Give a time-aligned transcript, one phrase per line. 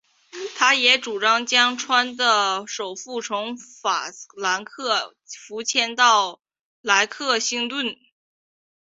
[0.57, 5.15] 他也主张将州的首府从法兰克
[5.47, 6.41] 福迁到
[6.81, 7.95] 莱克星顿。